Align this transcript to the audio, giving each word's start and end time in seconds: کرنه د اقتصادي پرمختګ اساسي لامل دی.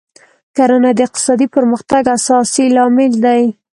کرنه 0.55 0.91
د 0.97 0.99
اقتصادي 1.07 1.47
پرمختګ 1.55 2.03
اساسي 2.17 2.65
لامل 2.75 3.13
دی. 3.25 3.43